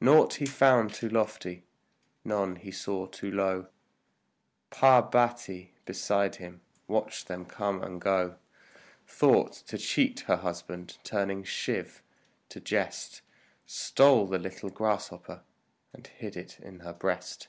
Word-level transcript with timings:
Naught 0.00 0.34
he 0.34 0.44
found 0.46 0.92
too 0.92 1.08
lofty, 1.08 1.62
none 2.24 2.56
he 2.56 2.72
saw 2.72 3.06
too 3.06 3.30
low 3.30 3.68
Parbati 4.70 5.72
beside 5.84 6.34
him 6.34 6.62
watched 6.88 7.28
them 7.28 7.44
come 7.44 7.80
and 7.84 8.00
go; 8.00 8.38
Thought 9.06 9.52
to 9.68 9.78
cheat 9.78 10.18
her 10.26 10.38
husband, 10.38 10.98
turning 11.04 11.44
Shiv 11.44 12.02
to 12.48 12.58
jest 12.58 13.22
Stole 13.66 14.26
the 14.26 14.40
little 14.40 14.70
grasshopper 14.70 15.42
and 15.92 16.04
hid 16.08 16.36
it 16.36 16.58
in 16.58 16.80
her 16.80 16.92
breast. 16.92 17.46